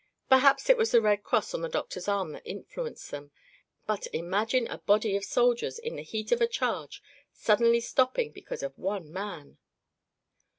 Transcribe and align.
Perhaps 0.29 0.67
it 0.67 0.77
was 0.77 0.89
the 0.89 0.99
Red 0.99 1.21
Cross 1.23 1.53
on 1.53 1.61
the 1.61 1.69
doctor's 1.69 2.07
arm 2.07 2.31
that 2.31 2.41
influenced 2.43 3.11
them, 3.11 3.29
but 3.85 4.07
imagine 4.11 4.65
a 4.65 4.79
body 4.79 5.15
of 5.15 5.23
soldiers 5.23 5.77
in 5.77 5.95
the 5.95 6.01
heat 6.01 6.31
of 6.31 6.41
a 6.41 6.47
charge 6.47 7.03
suddenly 7.31 7.79
stopping 7.79 8.31
because 8.31 8.63
of 8.63 8.75
one 8.79 9.13
man!" 9.13 9.59